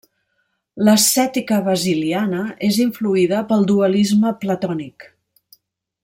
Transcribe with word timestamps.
L'ascètica 0.87 1.59
basiliana 1.67 2.39
és 2.71 2.79
influïda 2.87 3.43
pel 3.51 3.67
dualisme 3.73 4.31
platònic. 4.45 5.07